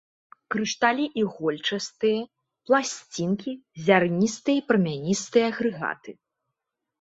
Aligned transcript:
Крышталі 0.53 1.03
ігольчастыя, 1.23 2.21
пласцінкі, 2.69 3.53
зярністыя 3.91 4.57
і 4.63 4.65
прамяністыя 4.71 5.45
агрэгаты. 5.53 6.11